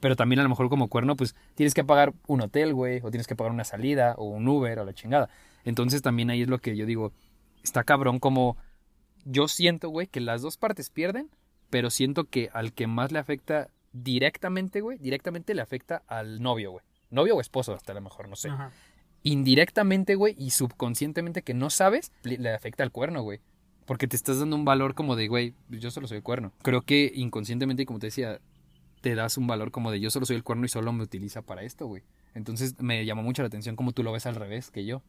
Pero 0.00 0.16
también 0.16 0.38
a 0.40 0.42
lo 0.42 0.48
mejor 0.48 0.68
como 0.68 0.88
cuerno, 0.88 1.16
pues 1.16 1.34
tienes 1.54 1.74
que 1.74 1.84
pagar 1.84 2.14
un 2.26 2.40
hotel, 2.40 2.74
güey, 2.74 3.00
o 3.02 3.10
tienes 3.10 3.26
que 3.26 3.36
pagar 3.36 3.52
una 3.52 3.64
salida, 3.64 4.14
o 4.16 4.24
un 4.24 4.46
Uber, 4.46 4.78
o 4.78 4.84
la 4.84 4.92
chingada. 4.92 5.28
Entonces 5.64 6.02
también 6.02 6.30
ahí 6.30 6.42
es 6.42 6.48
lo 6.48 6.58
que 6.58 6.76
yo 6.76 6.86
digo, 6.86 7.12
está 7.62 7.84
cabrón 7.84 8.18
como 8.18 8.56
yo 9.24 9.48
siento, 9.48 9.88
güey, 9.90 10.06
que 10.06 10.20
las 10.20 10.42
dos 10.42 10.56
partes 10.56 10.90
pierden, 10.90 11.30
pero 11.70 11.90
siento 11.90 12.24
que 12.24 12.50
al 12.52 12.72
que 12.72 12.86
más 12.86 13.12
le 13.12 13.18
afecta 13.18 13.68
directamente, 13.92 14.80
güey, 14.80 14.98
directamente 14.98 15.54
le 15.54 15.62
afecta 15.62 16.02
al 16.06 16.40
novio, 16.40 16.70
güey. 16.72 16.84
Novio 17.10 17.36
o 17.36 17.40
esposo, 17.40 17.74
hasta 17.74 17.92
a 17.92 17.94
lo 17.94 18.00
mejor, 18.00 18.28
no 18.28 18.36
sé. 18.36 18.50
Ajá. 18.50 18.70
Indirectamente, 19.22 20.14
güey, 20.14 20.34
y 20.38 20.50
subconscientemente 20.50 21.42
que 21.42 21.54
no 21.54 21.70
sabes, 21.70 22.12
le, 22.22 22.38
le 22.38 22.54
afecta 22.54 22.84
al 22.84 22.92
cuerno, 22.92 23.22
güey. 23.22 23.40
Porque 23.84 24.06
te 24.06 24.16
estás 24.16 24.38
dando 24.38 24.54
un 24.54 24.64
valor 24.64 24.94
como 24.94 25.16
de, 25.16 25.28
güey, 25.28 25.54
yo 25.70 25.90
solo 25.90 26.06
soy 26.06 26.20
cuerno. 26.20 26.52
Creo 26.62 26.82
que 26.82 27.10
inconscientemente, 27.14 27.86
como 27.86 27.98
te 27.98 28.08
decía, 28.08 28.40
te 29.00 29.14
das 29.14 29.36
un 29.36 29.46
valor 29.46 29.70
como 29.70 29.90
de 29.90 30.00
yo 30.00 30.10
solo 30.10 30.26
soy 30.26 30.36
el 30.36 30.44
cuerno 30.44 30.66
y 30.66 30.68
solo 30.68 30.92
me 30.92 31.02
utiliza 31.02 31.42
para 31.42 31.62
esto, 31.62 31.86
güey. 31.86 32.02
Entonces 32.34 32.80
me 32.80 33.04
llamó 33.04 33.22
mucho 33.22 33.42
la 33.42 33.48
atención 33.48 33.76
como 33.76 33.92
tú 33.92 34.02
lo 34.02 34.12
ves 34.12 34.26
al 34.26 34.34
revés 34.34 34.70
que 34.70 34.84
yo. 34.84 35.02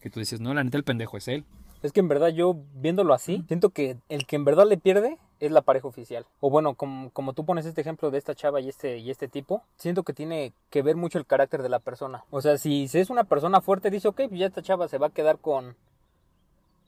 Que 0.00 0.10
tú 0.10 0.20
dices, 0.20 0.40
no, 0.40 0.54
la 0.54 0.62
neta 0.62 0.76
el 0.76 0.84
pendejo 0.84 1.16
es 1.16 1.28
él. 1.28 1.44
Es 1.82 1.92
que 1.92 2.00
en 2.00 2.08
verdad 2.08 2.28
yo, 2.28 2.56
viéndolo 2.74 3.14
así, 3.14 3.44
siento 3.46 3.70
que 3.70 3.98
el 4.08 4.26
que 4.26 4.36
en 4.36 4.44
verdad 4.44 4.66
le 4.66 4.78
pierde 4.78 5.18
es 5.38 5.52
la 5.52 5.62
pareja 5.62 5.86
oficial. 5.86 6.26
O 6.40 6.50
bueno, 6.50 6.74
como, 6.74 7.10
como 7.10 7.32
tú 7.32 7.44
pones 7.44 7.66
este 7.66 7.80
ejemplo 7.80 8.10
de 8.10 8.18
esta 8.18 8.34
chava 8.34 8.60
y 8.60 8.68
este, 8.68 8.98
y 8.98 9.10
este 9.10 9.28
tipo, 9.28 9.62
siento 9.76 10.02
que 10.02 10.12
tiene 10.12 10.52
que 10.70 10.82
ver 10.82 10.96
mucho 10.96 11.18
el 11.18 11.26
carácter 11.26 11.62
de 11.62 11.68
la 11.68 11.78
persona. 11.78 12.24
O 12.30 12.40
sea, 12.40 12.58
si 12.58 12.88
es 12.92 13.10
una 13.10 13.24
persona 13.24 13.60
fuerte, 13.60 13.90
dice, 13.90 14.08
ok, 14.08 14.22
pues 14.28 14.40
ya 14.40 14.46
esta 14.46 14.62
chava 14.62 14.88
se 14.88 14.98
va 14.98 15.08
a 15.08 15.10
quedar 15.10 15.38
con, 15.38 15.76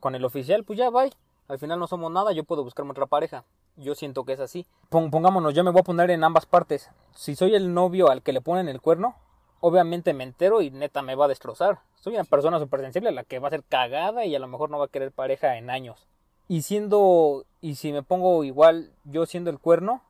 con 0.00 0.16
el 0.16 0.24
oficial, 0.24 0.64
pues 0.64 0.78
ya, 0.78 0.90
bye. 0.90 1.12
Al 1.46 1.58
final 1.58 1.78
no 1.78 1.86
somos 1.86 2.10
nada, 2.12 2.32
yo 2.32 2.44
puedo 2.44 2.64
buscarme 2.64 2.90
otra 2.90 3.06
pareja. 3.06 3.44
Yo 3.80 3.94
siento 3.94 4.24
que 4.24 4.34
es 4.34 4.40
así. 4.40 4.66
Pon- 4.90 5.10
pongámonos, 5.10 5.54
yo 5.54 5.64
me 5.64 5.70
voy 5.70 5.80
a 5.80 5.84
poner 5.84 6.10
en 6.10 6.22
ambas 6.22 6.44
partes. 6.44 6.90
Si 7.14 7.34
soy 7.34 7.54
el 7.54 7.72
novio 7.72 8.10
al 8.10 8.22
que 8.22 8.32
le 8.34 8.42
ponen 8.42 8.68
el 8.68 8.80
cuerno, 8.80 9.16
obviamente 9.60 10.12
me 10.12 10.24
entero 10.24 10.60
y 10.60 10.70
neta 10.70 11.00
me 11.02 11.14
va 11.14 11.24
a 11.24 11.28
destrozar. 11.28 11.80
Soy 11.96 12.14
una 12.14 12.24
persona 12.24 12.58
súper 12.58 12.80
sensible 12.80 13.08
a 13.08 13.12
la 13.12 13.24
que 13.24 13.38
va 13.38 13.48
a 13.48 13.52
ser 13.52 13.64
cagada 13.64 14.24
y 14.26 14.34
a 14.34 14.38
lo 14.38 14.48
mejor 14.48 14.70
no 14.70 14.78
va 14.78 14.84
a 14.84 14.88
querer 14.88 15.12
pareja 15.12 15.56
en 15.56 15.70
años. 15.70 16.06
Y 16.46 16.62
siendo, 16.62 17.46
y 17.60 17.76
si 17.76 17.92
me 17.92 18.02
pongo 18.02 18.44
igual, 18.44 18.92
yo 19.04 19.24
siendo 19.24 19.50
el 19.50 19.58
cuerno, 19.58 20.02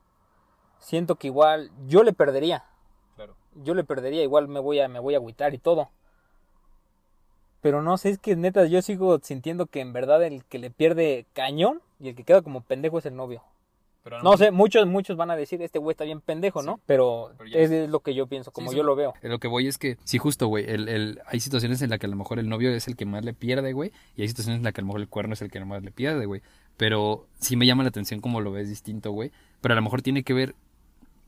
siento 0.79 1.15
que 1.17 1.29
igual 1.29 1.71
yo 1.87 2.03
le 2.03 2.13
perdería. 2.13 2.65
Claro. 3.15 3.35
Yo 3.55 3.75
le 3.75 3.85
perdería, 3.85 4.23
igual 4.23 4.49
me 4.49 4.59
voy 4.59 4.81
a, 4.81 4.89
me 4.89 4.99
voy 4.99 5.15
a 5.15 5.19
agüitar 5.19 5.55
y 5.55 5.59
todo. 5.59 5.91
Pero 7.61 7.83
no 7.83 7.99
sé, 7.99 8.11
es 8.11 8.19
que 8.19 8.35
neta, 8.37 8.65
yo 8.65 8.81
sigo 8.83 9.19
sintiendo 9.23 9.67
que 9.67 9.81
en 9.81 9.93
verdad 9.93 10.23
el 10.25 10.45
que 10.47 10.59
le 10.59 10.71
pierde 10.71 11.27
cañón 11.35 11.83
y 12.01 12.09
el 12.09 12.15
que 12.15 12.25
queda 12.25 12.43
como 12.43 12.63
pendejo 12.63 12.99
es 12.99 13.07
el 13.07 13.15
novio. 13.17 13.43
Pero 14.03 14.23
No 14.23 14.37
sé, 14.39 14.51
muchos, 14.51 14.87
muchos 14.87 15.17
van 15.19 15.31
a 15.31 15.37
decir, 15.37 15.61
este 15.61 15.79
güey 15.79 15.93
está 15.93 16.05
bien 16.05 16.21
pendejo, 16.23 16.63
¿no? 16.63 16.81
Pero, 16.87 17.33
es, 17.53 17.71
es- 17.71 17.91
lo 17.91 18.01
que 18.01 18.15
yo 18.15 18.27
pienso, 18.27 18.51
como 18.51 18.71
Sí, 18.71 18.77
yo 18.77 18.83
sí. 18.83 18.87
lo 18.87 18.97
veo. 18.97 19.13
Lo 19.21 19.39
que 19.39 19.47
voy 19.49 19.67
es 19.67 19.77
que, 19.77 19.99
sí, 20.05 20.17
justo, 20.17 20.47
güey, 20.47 20.65
el, 20.71 20.89
el- 20.89 21.21
hay 21.27 21.41
situaciones 21.41 21.83
en 21.83 21.91
las 21.91 21.99
que 21.99 22.07
a 22.07 22.09
lo 22.09 22.17
mejor 22.17 22.39
el 22.39 22.49
novio 22.49 22.71
es 22.71 22.89
el 22.89 22.97
que 22.97 23.05
más 23.05 23.25
le 23.25 23.35
pierde, 23.35 23.73
güey, 23.75 23.93
y 24.17 24.23
hay 24.23 24.29
situaciones 24.29 24.59
en 24.61 24.65
las 24.65 24.73
que 24.73 24.81
a 24.81 24.83
lo 24.83 24.87
mejor 24.87 25.01
el 25.03 25.09
cuerno 25.09 25.35
es 25.35 25.43
el 25.43 25.51
que 25.51 25.63
más 25.65 25.83
le 25.83 25.91
pierde, 25.91 26.25
güey. 26.25 26.41
Pero 26.79 27.27
sí 27.39 27.57
me 27.57 27.67
llama 27.67 27.83
la 27.83 27.91
atención 27.91 28.21
cómo 28.21 28.41
lo 28.41 28.53
ves 28.53 28.69
distinto, 28.71 29.13
güey. 29.13 29.33
Pero 29.61 29.75
a 29.75 29.77
lo 29.77 29.83
mejor 29.83 30.01
tiene 30.01 30.23
que 30.23 30.33
ver, 30.33 30.55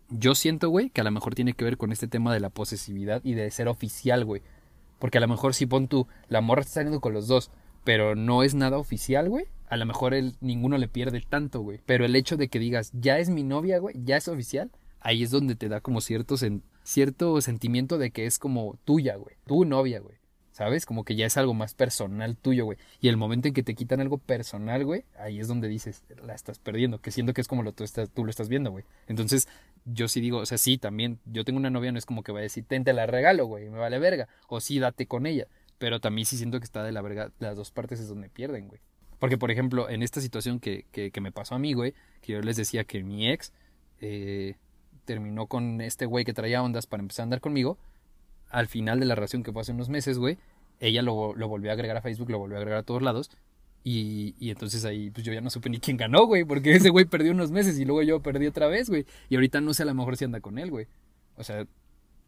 yo 0.08 0.34
siento, 0.34 0.70
güey, 0.70 0.88
que 0.88 1.02
a 1.02 1.04
lo 1.04 1.10
mejor 1.10 1.34
tiene 1.34 1.52
que 1.52 1.64
ver 1.64 1.76
con 1.76 1.92
este 1.92 2.08
tema 2.08 2.32
de 2.32 2.40
la 2.40 2.48
posesividad 2.48 3.20
y 3.22 3.34
de 3.34 3.50
ser 3.50 3.68
oficial, 3.68 4.24
güey. 4.24 4.40
Porque 4.98 5.18
a 5.18 5.20
lo 5.20 5.28
mejor 5.28 5.52
si 5.52 5.66
pon 5.66 5.88
tú, 5.88 6.06
la 6.28 6.40
morra 6.40 6.62
está 6.62 6.74
saliendo 6.74 7.00
con 7.00 7.12
los 7.12 7.26
dos, 7.26 7.50
pero 7.84 8.14
no 8.14 8.42
es 8.42 8.54
nada 8.54 8.78
oficial, 8.78 9.28
güey. 9.28 9.44
A 9.72 9.78
lo 9.78 9.86
mejor 9.86 10.12
él, 10.12 10.34
ninguno 10.42 10.76
le 10.76 10.86
pierde 10.86 11.22
tanto, 11.26 11.62
güey. 11.62 11.80
Pero 11.86 12.04
el 12.04 12.14
hecho 12.14 12.36
de 12.36 12.48
que 12.48 12.58
digas, 12.58 12.90
ya 12.92 13.18
es 13.18 13.30
mi 13.30 13.42
novia, 13.42 13.78
güey, 13.78 13.94
ya 14.04 14.18
es 14.18 14.28
oficial, 14.28 14.70
ahí 15.00 15.22
es 15.22 15.30
donde 15.30 15.54
te 15.54 15.70
da 15.70 15.80
como 15.80 16.02
cierto, 16.02 16.36
cierto 16.82 17.40
sentimiento 17.40 17.96
de 17.96 18.10
que 18.10 18.26
es 18.26 18.38
como 18.38 18.78
tuya, 18.84 19.16
güey. 19.16 19.36
Tu 19.46 19.64
novia, 19.64 20.00
güey. 20.00 20.16
¿Sabes? 20.50 20.84
Como 20.84 21.06
que 21.06 21.16
ya 21.16 21.24
es 21.24 21.38
algo 21.38 21.54
más 21.54 21.72
personal 21.72 22.36
tuyo, 22.36 22.66
güey. 22.66 22.76
Y 23.00 23.08
el 23.08 23.16
momento 23.16 23.48
en 23.48 23.54
que 23.54 23.62
te 23.62 23.74
quitan 23.74 24.02
algo 24.02 24.18
personal, 24.18 24.84
güey, 24.84 25.06
ahí 25.18 25.40
es 25.40 25.48
donde 25.48 25.68
dices, 25.68 26.04
la 26.22 26.34
estás 26.34 26.58
perdiendo. 26.58 27.00
Que 27.00 27.10
siento 27.10 27.32
que 27.32 27.40
es 27.40 27.48
como 27.48 27.62
lo 27.62 27.72
tú, 27.72 27.82
estás, 27.82 28.10
tú 28.10 28.24
lo 28.24 28.30
estás 28.30 28.50
viendo, 28.50 28.70
güey. 28.70 28.84
Entonces, 29.06 29.48
yo 29.86 30.06
sí 30.06 30.20
digo, 30.20 30.36
o 30.36 30.44
sea, 30.44 30.58
sí, 30.58 30.76
también, 30.76 31.18
yo 31.24 31.46
tengo 31.46 31.58
una 31.58 31.70
novia, 31.70 31.92
no 31.92 31.98
es 31.98 32.04
como 32.04 32.22
que 32.22 32.32
va 32.32 32.40
a 32.40 32.42
decir, 32.42 32.66
ten, 32.68 32.84
te 32.84 32.92
la 32.92 33.06
regalo, 33.06 33.46
güey, 33.46 33.70
me 33.70 33.78
vale 33.78 33.98
verga. 33.98 34.28
O 34.48 34.60
sí, 34.60 34.78
date 34.78 35.06
con 35.06 35.24
ella. 35.24 35.46
Pero 35.78 35.98
también 35.98 36.26
sí 36.26 36.36
siento 36.36 36.60
que 36.60 36.64
está 36.64 36.84
de 36.84 36.92
la 36.92 37.00
verga, 37.00 37.32
las 37.38 37.56
dos 37.56 37.70
partes 37.70 38.00
es 38.00 38.08
donde 38.08 38.28
pierden, 38.28 38.68
güey. 38.68 38.82
Porque, 39.22 39.38
por 39.38 39.52
ejemplo, 39.52 39.88
en 39.88 40.02
esta 40.02 40.20
situación 40.20 40.58
que, 40.58 40.84
que, 40.90 41.12
que 41.12 41.20
me 41.20 41.30
pasó 41.30 41.54
a 41.54 41.60
mí, 41.60 41.74
güey, 41.74 41.94
que 42.22 42.32
yo 42.32 42.40
les 42.40 42.56
decía 42.56 42.82
que 42.82 43.04
mi 43.04 43.30
ex 43.30 43.52
eh, 44.00 44.56
terminó 45.04 45.46
con 45.46 45.80
este 45.80 46.06
güey 46.06 46.24
que 46.24 46.32
traía 46.32 46.60
ondas 46.60 46.88
para 46.88 47.04
empezar 47.04 47.22
a 47.22 47.26
andar 47.26 47.40
conmigo, 47.40 47.78
al 48.50 48.66
final 48.66 48.98
de 48.98 49.06
la 49.06 49.14
relación 49.14 49.44
que 49.44 49.52
fue 49.52 49.62
hace 49.62 49.70
unos 49.70 49.88
meses, 49.88 50.18
güey, 50.18 50.38
ella 50.80 51.02
lo, 51.02 51.36
lo 51.36 51.46
volvió 51.46 51.70
a 51.70 51.74
agregar 51.74 51.96
a 51.96 52.02
Facebook, 52.02 52.30
lo 52.30 52.40
volvió 52.40 52.56
a 52.56 52.58
agregar 52.58 52.80
a 52.80 52.82
todos 52.82 53.00
lados. 53.00 53.30
Y, 53.84 54.34
y 54.40 54.50
entonces 54.50 54.84
ahí 54.84 55.10
pues 55.10 55.24
yo 55.24 55.32
ya 55.32 55.40
no 55.40 55.50
supe 55.50 55.70
ni 55.70 55.78
quién 55.78 55.98
ganó, 55.98 56.26
güey, 56.26 56.42
porque 56.42 56.72
ese 56.74 56.90
güey 56.90 57.04
perdió 57.04 57.30
unos 57.30 57.52
meses 57.52 57.78
y 57.78 57.84
luego 57.84 58.02
yo 58.02 58.20
perdí 58.22 58.48
otra 58.48 58.66
vez, 58.66 58.90
güey. 58.90 59.06
Y 59.28 59.36
ahorita 59.36 59.60
no 59.60 59.72
sé 59.72 59.84
a 59.84 59.86
lo 59.86 59.94
mejor 59.94 60.16
si 60.16 60.24
anda 60.24 60.40
con 60.40 60.58
él, 60.58 60.68
güey. 60.72 60.88
O 61.36 61.44
sea, 61.44 61.64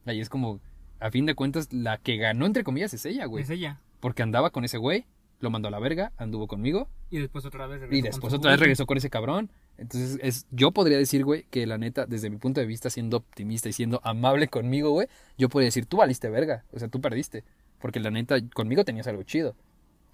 ahí 0.04 0.20
es 0.20 0.28
como, 0.28 0.60
a 1.00 1.10
fin 1.10 1.26
de 1.26 1.34
cuentas, 1.34 1.72
la 1.72 1.98
que 1.98 2.18
ganó, 2.18 2.46
entre 2.46 2.62
comillas, 2.62 2.94
es 2.94 3.04
ella, 3.04 3.26
güey. 3.26 3.42
Es 3.42 3.50
ella. 3.50 3.80
Porque 3.98 4.22
andaba 4.22 4.50
con 4.50 4.64
ese 4.64 4.78
güey, 4.78 5.06
lo 5.44 5.50
mandó 5.50 5.68
a 5.68 5.70
la 5.70 5.78
verga, 5.78 6.10
anduvo 6.16 6.48
conmigo 6.48 6.88
Y 7.10 7.18
después 7.18 7.44
otra 7.44 7.68
vez 7.68 7.82
y 7.90 8.02
después 8.02 8.34
otra 8.34 8.50
vez 8.50 8.58
regresó 8.58 8.86
con 8.86 8.96
ese 8.96 9.10
cabrón. 9.10 9.50
Entonces, 9.78 10.18
es, 10.22 10.46
yo 10.50 10.72
podría 10.72 10.98
decir, 10.98 11.24
güey, 11.24 11.44
que 11.50 11.66
la 11.66 11.78
neta, 11.78 12.06
desde 12.06 12.30
mi 12.30 12.38
punto 12.38 12.60
de 12.60 12.66
vista, 12.66 12.90
siendo 12.90 13.18
optimista 13.18 13.68
y 13.68 13.72
siendo 13.72 14.00
amable 14.02 14.48
conmigo, 14.48 14.90
güey, 14.90 15.08
yo 15.38 15.48
podría 15.48 15.66
decir, 15.66 15.86
tú 15.86 15.98
valiste 15.98 16.28
verga, 16.28 16.64
o 16.72 16.78
sea, 16.78 16.88
tú 16.88 17.00
perdiste. 17.00 17.44
Porque 17.80 18.00
la 18.00 18.10
neta, 18.10 18.36
conmigo 18.54 18.84
tenías 18.84 19.06
algo 19.06 19.22
chido. 19.22 19.54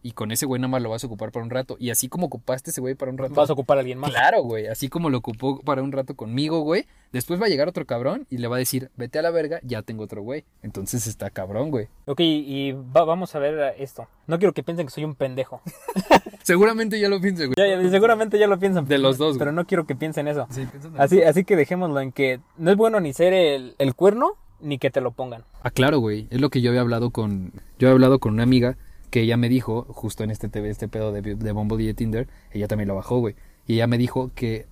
Y 0.02 0.12
con 0.12 0.30
ese 0.33 0.47
güey 0.47 0.61
nada 0.61 0.69
más 0.71 0.80
lo 0.83 0.88
vas 0.90 1.04
a 1.04 1.07
ocupar 1.07 1.30
para 1.30 1.45
un 1.45 1.50
rato. 1.50 1.76
Y 1.78 1.90
así 1.90 2.09
como 2.09 2.26
ocupaste 2.26 2.71
ese 2.71 2.80
güey 2.80 2.95
para 2.95 3.11
un 3.12 3.19
rato. 3.19 3.35
Vas 3.35 3.50
a 3.50 3.52
ocupar 3.52 3.76
a 3.76 3.80
alguien 3.80 3.99
más. 3.99 4.11
Claro, 4.11 4.42
güey. 4.42 4.66
Así 4.66 4.88
como 4.88 5.11
lo 5.11 5.19
ocupó 5.19 5.61
para 5.61 5.83
un 5.83 5.92
rato 5.92 6.14
conmigo, 6.16 6.61
güey. 6.61 6.87
Después 7.12 7.40
va 7.40 7.47
a 7.47 7.49
llegar 7.49 7.69
otro 7.69 7.85
cabrón 7.87 8.26
y 8.30 8.38
le 8.38 8.49
va 8.49 8.57
a 8.57 8.59
decir, 8.61 8.90
vete 8.97 9.19
a 9.19 9.23
la 9.23 9.30
verga, 9.30 9.61
ya 9.62 9.83
tengo 9.83 10.04
otro 10.04 10.23
güey. 10.23 10.45
Entonces 10.62 11.07
está 11.07 11.28
cabrón, 11.30 11.71
güey. 11.71 11.88
Ok, 12.07 12.21
y 12.21 12.73
va- 12.73 13.04
vamos 13.04 13.35
a 13.35 13.38
ver 13.40 13.75
esto. 13.78 14.07
No 14.26 14.38
quiero 14.38 14.52
que 14.54 14.62
piensen 14.62 14.87
que 14.87 14.92
soy 14.92 15.04
un 15.04 15.14
pendejo. 15.16 15.61
Seguramente 16.42 16.99
ya 16.99 17.09
lo 17.09 17.21
pienso, 17.21 17.45
güey. 17.47 17.54
Ya, 17.57 17.66
ya, 17.83 17.90
seguramente 17.90 18.38
ya 18.38 18.47
lo 18.47 18.59
piensan. 18.59 18.87
De 18.87 18.99
los 18.99 19.19
dos, 19.19 19.30
güey. 19.30 19.38
Pero 19.40 19.52
no 19.52 19.66
quiero 19.66 19.87
que 19.87 19.95
piensen 19.95 20.28
eso. 20.28 20.47
Sí, 20.50 20.66
Así, 20.97 21.23
así 21.23 21.45
que 21.45 21.57
dejémoslo 21.57 22.00
en 22.00 22.12
que 22.12 22.40
no 22.57 22.71
es 22.71 22.76
bueno 22.76 23.00
ni 23.00 23.12
ser 23.12 23.33
el, 23.33 23.75
el 23.78 23.95
cuerno 23.95 24.33
ni 24.61 24.78
que 24.78 24.90
te 24.90 25.00
lo 25.00 25.12
pongan. 25.12 25.45
Ah, 25.62 25.71
claro, 25.71 25.99
güey. 25.99 26.26
Es 26.30 26.40
lo 26.40 26.50
que 26.50 26.61
yo 26.61 26.71
había 26.71 26.80
hablado 26.83 27.11
con. 27.11 27.52
Yo 27.78 27.88
había 27.88 27.92
hablado 27.92 28.19
con 28.19 28.35
una 28.35 28.42
amiga 28.42 28.76
que 29.11 29.23
ella 29.23 29.37
me 29.37 29.49
dijo, 29.49 29.85
justo 29.88 30.25
en 30.25 30.31
este 30.31 30.49
TV, 30.49 30.71
este 30.71 30.88
pedo 30.88 31.12
de, 31.12 31.21
de 31.35 31.52
Bumble 31.52 31.83
y 31.83 31.87
de 31.87 31.95
Tinder, 31.95 32.29
ella 32.52 32.69
también 32.69 32.88
lo 32.88 32.95
bajó, 32.95 33.19
güey. 33.19 33.35
Y 33.67 33.75
ella 33.75 33.87
me 33.87 33.99
dijo 33.99 34.31
que 34.35 34.67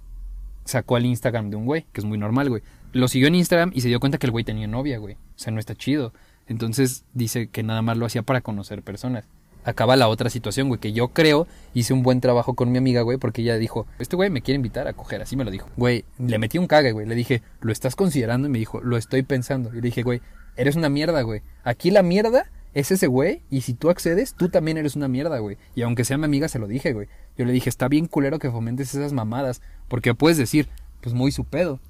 sacó 0.64 0.96
al 0.96 1.06
Instagram 1.06 1.50
de 1.50 1.56
un 1.56 1.66
güey, 1.66 1.86
que 1.92 2.00
es 2.00 2.04
muy 2.04 2.18
normal, 2.18 2.48
güey. 2.48 2.62
Lo 2.92 3.08
siguió 3.08 3.28
en 3.28 3.34
Instagram 3.34 3.72
y 3.74 3.80
se 3.80 3.88
dio 3.88 4.00
cuenta 4.00 4.18
que 4.18 4.26
el 4.26 4.30
güey 4.30 4.44
tenía 4.44 4.66
novia, 4.66 4.98
güey. 4.98 5.14
O 5.14 5.18
sea, 5.36 5.52
no 5.52 5.60
está 5.60 5.74
chido. 5.74 6.12
Entonces 6.46 7.04
dice 7.12 7.48
que 7.48 7.62
nada 7.62 7.82
más 7.82 7.96
lo 7.98 8.06
hacía 8.06 8.22
para 8.22 8.40
conocer 8.40 8.82
personas. 8.82 9.24
acaba 9.64 9.96
la 9.96 10.08
otra 10.08 10.30
situación, 10.30 10.68
güey, 10.68 10.80
que 10.80 10.92
yo 10.92 11.08
creo 11.08 11.46
hice 11.74 11.92
un 11.92 12.02
buen 12.02 12.22
trabajo 12.22 12.54
con 12.54 12.72
mi 12.72 12.78
amiga, 12.78 13.02
güey, 13.02 13.18
porque 13.18 13.42
ella 13.42 13.56
dijo, 13.56 13.86
este 13.98 14.16
güey 14.16 14.30
me 14.30 14.40
quiere 14.40 14.56
invitar 14.56 14.88
a 14.88 14.94
coger, 14.94 15.20
así 15.20 15.36
me 15.36 15.44
lo 15.44 15.50
dijo. 15.50 15.68
Güey, 15.76 16.06
le 16.18 16.38
metí 16.38 16.56
un 16.56 16.66
cague, 16.66 16.92
güey, 16.92 17.06
le 17.06 17.14
dije, 17.14 17.42
¿lo 17.60 17.70
estás 17.70 17.94
considerando? 17.94 18.48
Y 18.48 18.50
me 18.50 18.58
dijo, 18.58 18.80
lo 18.80 18.96
estoy 18.96 19.22
pensando. 19.22 19.70
Y 19.72 19.76
le 19.76 19.82
dije, 19.82 20.02
güey, 20.02 20.22
eres 20.56 20.76
una 20.76 20.88
mierda, 20.88 21.20
güey. 21.20 21.42
Aquí 21.64 21.90
la 21.90 22.02
mierda 22.02 22.50
es 22.78 22.90
ese 22.90 23.06
güey, 23.06 23.42
y 23.50 23.62
si 23.62 23.74
tú 23.74 23.90
accedes, 23.90 24.34
tú 24.34 24.48
también 24.48 24.78
eres 24.78 24.96
una 24.96 25.08
mierda, 25.08 25.38
güey. 25.38 25.56
Y 25.74 25.82
aunque 25.82 26.04
sea 26.04 26.18
mi 26.18 26.24
amiga, 26.24 26.48
se 26.48 26.58
lo 26.58 26.66
dije, 26.66 26.92
güey. 26.92 27.08
Yo 27.36 27.44
le 27.44 27.52
dije, 27.52 27.68
está 27.68 27.88
bien 27.88 28.06
culero 28.06 28.38
que 28.38 28.50
fomentes 28.50 28.94
esas 28.94 29.12
mamadas, 29.12 29.62
porque 29.88 30.14
puedes 30.14 30.38
decir, 30.38 30.68
pues 31.00 31.14
muy 31.14 31.32
su 31.32 31.44
pedo, 31.44 31.80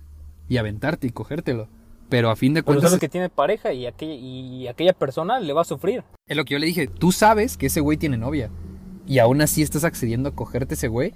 y 0.49 0.57
aventarte 0.57 1.07
y 1.07 1.11
cogértelo. 1.11 1.68
Pero 2.09 2.30
a 2.30 2.37
fin 2.37 2.54
de 2.54 2.62
Pero 2.62 2.66
cuentas... 2.66 2.90
sabes 2.90 3.00
que 3.00 3.09
tiene 3.09 3.28
pareja 3.28 3.73
y 3.73 3.87
aquella, 3.87 4.14
y 4.14 4.66
aquella 4.66 4.95
persona 4.95 5.40
le 5.40 5.52
va 5.52 5.61
a 5.61 5.64
sufrir. 5.64 6.04
Es 6.26 6.37
lo 6.37 6.45
que 6.45 6.54
yo 6.54 6.59
le 6.59 6.66
dije, 6.66 6.87
tú 6.87 7.12
sabes 7.12 7.59
que 7.59 7.66
ese 7.66 7.80
güey 7.80 7.99
tiene 7.99 8.16
novia. 8.16 8.50
Y 9.07 9.18
aún 9.18 9.40
así 9.42 9.62
estás 9.62 9.85
accediendo 9.85 10.30
a 10.30 10.35
cogerte 10.35 10.75
ese 10.75 10.88
güey. 10.88 11.12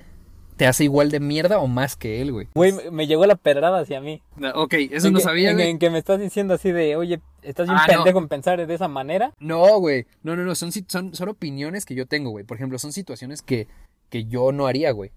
Te 0.57 0.67
hace 0.67 0.85
igual 0.85 1.11
de 1.11 1.19
mierda 1.19 1.59
o 1.59 1.67
más 1.67 1.97
que 1.97 2.21
él, 2.21 2.31
güey. 2.33 2.49
Güey, 2.55 2.73
me- 2.91 3.07
llegó 3.07 3.27
la 3.27 3.37
pedrada 3.37 3.81
hacia 3.81 4.01
mí. 4.01 4.23
Ok, 4.55 4.75
eso 4.91 5.07
En 5.09 5.15
no 5.15 5.19
que- 5.19 5.25
sabía, 5.25 5.51
en, 5.51 5.57
güey. 5.57 5.71
en 5.71 5.79
que 5.79 5.91
me 5.91 5.99
estás 5.99 6.21
diciendo 6.21 6.55
así 6.55 6.71
de, 6.73 6.95
oye, 6.97 7.21
estás 7.43 7.67
bien 7.67 7.79
Ah, 7.81 7.87
no. 8.13 8.19
en 8.19 8.29
pensar 8.29 8.65
de 8.67 8.75
esa 8.75 8.87
manera. 8.89 9.33
No, 9.41 9.79
güey. 9.81 10.07
No, 10.23 10.37
no, 10.37 10.45
no. 10.45 10.55
Son, 10.55 10.71
son, 10.73 11.15
son 11.15 11.29
opiniones 11.29 11.85
que 11.87 11.95
yo 11.95 12.07
tengo, 12.07 12.31
güey. 12.31 12.45
Por 12.45 12.57
ejemplo, 12.59 12.79
son 12.79 12.93
situaciones 12.93 13.43
que, 13.43 13.67
que 14.11 14.27
yo 14.27 14.53
no 14.53 14.67
haría, 14.67 14.91
güey. 14.93 15.11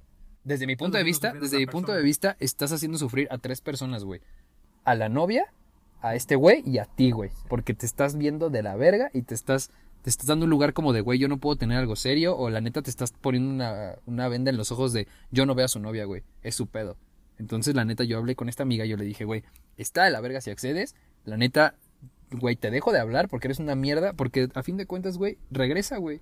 Desde 0.43 0.67
mi 0.67 0.75
punto 0.75 0.97
de 0.97 1.03
vista, 1.03 1.33
desde 1.33 1.57
mi 1.57 1.65
punto 1.65 1.91
de 1.93 2.01
vista, 2.03 2.37
estás 2.39 2.71
haciendo 2.71 2.97
sufrir 2.97 3.27
a 3.31 3.37
tres 3.37 3.61
personas, 3.61 4.03
güey. 4.03 4.21
A 4.83 4.95
la 4.95 5.09
novia, 5.09 5.45
a 6.01 6.15
este 6.15 6.35
güey 6.35 6.61
y 6.65 6.77
a 6.77 6.85
ti, 6.85 7.11
güey. 7.11 7.31
Porque 7.49 7.73
te 7.73 7.85
estás 7.85 8.15
viendo 8.15 8.49
de 8.51 8.61
la 8.63 8.75
verga 8.75 9.09
y 9.11 9.23
te 9.23 9.33
estás, 9.33 9.71
te 10.05 10.11
estás 10.11 10.27
dando 10.27 10.43
un 10.43 10.51
lugar 10.51 10.73
como 10.73 10.93
de, 10.93 11.01
güey, 11.01 11.17
yo 11.17 11.27
no 11.27 11.39
puedo 11.39 11.55
tener 11.55 11.79
algo 11.79 11.95
serio. 11.95 12.37
O 12.37 12.51
la 12.51 12.61
neta 12.61 12.83
te 12.83 12.91
estás 12.91 13.11
poniendo 13.11 13.49
una, 13.49 13.95
una 14.05 14.27
venda 14.27 14.51
en 14.51 14.57
los 14.57 14.71
ojos 14.71 14.93
de, 14.93 15.07
yo 15.31 15.47
no 15.47 15.55
veo 15.55 15.65
a 15.65 15.67
su 15.67 15.79
novia, 15.79 16.05
güey. 16.05 16.21
Es 16.43 16.53
su 16.53 16.67
pedo. 16.67 16.95
Entonces, 17.39 17.73
la 17.73 17.85
neta, 17.85 18.03
yo 18.03 18.19
hablé 18.19 18.35
con 18.35 18.47
esta 18.47 18.61
amiga 18.61 18.85
y 18.85 18.89
yo 18.89 18.97
le 18.97 19.03
dije, 19.03 19.25
güey, 19.25 19.43
está 19.77 20.03
de 20.03 20.11
la 20.11 20.21
verga 20.21 20.41
si 20.41 20.51
accedes. 20.51 20.93
La 21.23 21.37
neta, 21.37 21.73
güey, 22.29 22.55
te 22.55 22.69
dejo 22.69 22.91
de 22.91 22.99
hablar 22.99 23.29
porque 23.29 23.47
eres 23.47 23.57
una 23.57 23.73
mierda. 23.73 24.13
Porque 24.13 24.47
a 24.53 24.61
fin 24.61 24.77
de 24.77 24.85
cuentas, 24.85 25.17
güey, 25.17 25.39
regresa, 25.49 25.97
güey. 25.97 26.21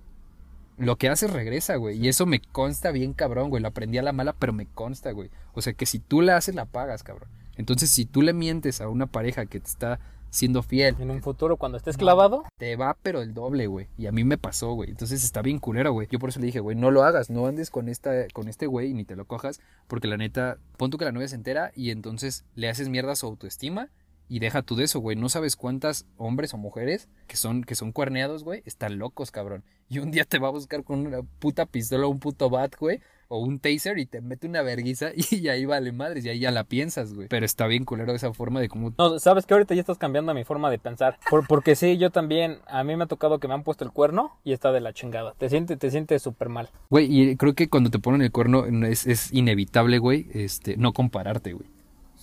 Lo 0.78 0.96
que 0.96 1.10
haces 1.10 1.30
regresa, 1.30 1.76
güey. 1.76 1.98
Y 1.98 2.08
eso 2.08 2.24
me 2.24 2.40
consta 2.40 2.90
bien 2.90 3.12
cabrón, 3.12 3.50
güey. 3.50 3.60
Lo 3.60 3.68
aprendí 3.68 3.98
a 3.98 4.02
la 4.02 4.12
mala, 4.12 4.32
pero 4.32 4.54
me 4.54 4.64
consta, 4.64 5.10
güey. 5.10 5.28
O 5.52 5.60
sea 5.60 5.74
que 5.74 5.84
si 5.84 5.98
tú 5.98 6.22
la 6.22 6.38
haces, 6.38 6.54
la 6.54 6.64
pagas, 6.64 7.02
cabrón. 7.02 7.28
Entonces, 7.58 7.90
si 7.90 8.06
tú 8.06 8.22
le 8.22 8.32
mientes 8.32 8.80
a 8.80 8.88
una 8.88 9.04
pareja 9.08 9.44
que 9.44 9.60
te 9.60 9.68
está 9.68 10.00
siendo 10.34 10.64
fiel, 10.64 10.96
En 10.98 11.12
un 11.12 11.22
futuro, 11.22 11.56
cuando 11.56 11.78
estés 11.78 11.96
clavado, 11.96 12.42
te 12.58 12.74
va, 12.74 12.96
pero 13.02 13.22
el 13.22 13.34
doble, 13.34 13.68
güey. 13.68 13.86
Y 13.96 14.06
a 14.06 14.12
mí 14.12 14.24
me 14.24 14.36
pasó, 14.36 14.72
güey. 14.72 14.90
Entonces 14.90 15.22
está 15.22 15.42
bien 15.42 15.60
culero, 15.60 15.92
güey. 15.92 16.08
Yo 16.10 16.18
por 16.18 16.30
eso 16.30 16.40
le 16.40 16.46
dije, 16.46 16.58
güey, 16.58 16.76
no 16.76 16.90
lo 16.90 17.04
hagas, 17.04 17.30
no 17.30 17.46
andes 17.46 17.70
con 17.70 17.88
esta, 17.88 18.26
con 18.32 18.48
este 18.48 18.66
güey, 18.66 18.92
ni 18.94 19.04
te 19.04 19.14
lo 19.14 19.26
cojas, 19.26 19.60
porque 19.86 20.08
la 20.08 20.16
neta, 20.16 20.58
pon 20.76 20.90
tú 20.90 20.98
que 20.98 21.04
la 21.04 21.12
novia 21.12 21.28
se 21.28 21.36
entera 21.36 21.70
y 21.76 21.90
entonces 21.90 22.44
le 22.56 22.68
haces 22.68 22.88
mierda 22.88 23.12
a 23.12 23.16
su 23.16 23.26
autoestima. 23.26 23.90
Y 24.26 24.40
deja 24.40 24.62
tú 24.62 24.74
de 24.74 24.84
eso, 24.84 24.98
güey. 24.98 25.16
No 25.16 25.28
sabes 25.28 25.54
cuántas 25.54 26.06
hombres 26.16 26.52
o 26.54 26.56
mujeres 26.56 27.08
que 27.28 27.36
son, 27.36 27.62
que 27.62 27.76
son 27.76 27.92
cuerneados, 27.92 28.42
güey, 28.42 28.62
están 28.64 28.98
locos, 28.98 29.30
cabrón. 29.30 29.62
Y 29.88 30.00
un 30.00 30.10
día 30.10 30.24
te 30.24 30.40
va 30.40 30.48
a 30.48 30.50
buscar 30.50 30.82
con 30.82 31.06
una 31.06 31.22
puta 31.22 31.66
pistola 31.66 32.06
o 32.06 32.10
un 32.10 32.18
puto 32.18 32.50
bat, 32.50 32.74
güey. 32.76 33.00
O 33.34 33.38
un 33.38 33.58
taser 33.58 33.98
y 33.98 34.06
te 34.06 34.20
mete 34.20 34.46
una 34.46 34.62
verguiza 34.62 35.10
y 35.30 35.48
ahí 35.48 35.64
vale 35.64 35.90
madres. 35.90 36.24
Y 36.24 36.28
ahí 36.28 36.38
ya 36.38 36.52
la 36.52 36.62
piensas, 36.64 37.14
güey. 37.14 37.26
Pero 37.28 37.44
está 37.44 37.66
bien 37.66 37.84
culero 37.84 38.14
esa 38.14 38.32
forma 38.32 38.60
de 38.60 38.68
cómo 38.68 38.92
no, 38.96 39.18
sabes 39.18 39.44
que 39.44 39.54
ahorita 39.54 39.74
ya 39.74 39.80
estás 39.80 39.98
cambiando 39.98 40.32
mi 40.34 40.44
forma 40.44 40.70
de 40.70 40.78
pensar. 40.78 41.18
Por- 41.28 41.46
porque 41.48 41.74
sí, 41.74 41.98
yo 41.98 42.10
también, 42.10 42.58
a 42.68 42.84
mí 42.84 42.94
me 42.96 43.04
ha 43.04 43.06
tocado 43.08 43.40
que 43.40 43.48
me 43.48 43.54
han 43.54 43.64
puesto 43.64 43.84
el 43.84 43.90
cuerno 43.90 44.38
y 44.44 44.52
está 44.52 44.70
de 44.70 44.80
la 44.80 44.92
chingada. 44.92 45.34
Te 45.36 45.48
sientes, 45.48 45.78
te 45.78 45.90
sientes 45.90 46.22
súper 46.22 46.48
mal. 46.48 46.70
Güey, 46.90 47.06
y 47.30 47.36
creo 47.36 47.54
que 47.54 47.68
cuando 47.68 47.90
te 47.90 47.98
ponen 47.98 48.22
el 48.22 48.30
cuerno 48.30 48.66
es, 48.86 49.06
es 49.06 49.32
inevitable, 49.32 49.98
güey, 49.98 50.28
este, 50.32 50.76
no 50.76 50.92
compararte, 50.92 51.54
güey. 51.54 51.66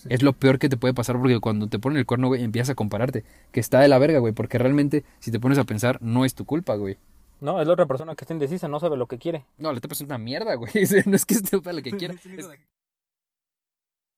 Es 0.09 0.23
lo 0.23 0.33
peor 0.33 0.57
que 0.57 0.67
te 0.69 0.77
puede 0.77 0.93
pasar 0.93 1.17
porque 1.17 1.39
cuando 1.39 1.67
te 1.67 1.77
ponen 1.77 1.97
el 1.99 2.05
cuerno, 2.05 2.27
güey, 2.27 2.43
empiezas 2.43 2.71
a 2.71 2.75
compararte. 2.75 3.23
Que 3.51 3.59
está 3.59 3.79
de 3.81 3.87
la 3.87 3.99
verga, 3.99 4.19
güey, 4.19 4.33
porque 4.33 4.57
realmente, 4.57 5.03
si 5.19 5.31
te 5.31 5.39
pones 5.39 5.57
a 5.57 5.63
pensar, 5.63 5.99
no 6.01 6.25
es 6.25 6.33
tu 6.33 6.45
culpa, 6.45 6.75
güey. 6.75 6.97
No, 7.41 7.59
es 7.59 7.67
la 7.67 7.73
otra 7.73 7.87
persona 7.87 8.15
que 8.15 8.23
está 8.23 8.33
indecisa, 8.33 8.67
no 8.67 8.79
sabe 8.79 8.95
lo 8.95 9.07
que 9.07 9.17
quiere. 9.17 9.45
No, 9.57 9.71
la 9.71 9.79
otra 9.79 9.89
persona 9.89 10.05
es 10.05 10.09
una 10.09 10.17
mierda, 10.19 10.55
güey. 10.55 10.71
No 11.07 11.15
es 11.15 11.25
que 11.25 11.33
esté 11.33 11.59
para 11.59 11.73
lo 11.73 11.81
que 11.81 11.91
quiera. 11.91 12.13
Es, 12.13 12.47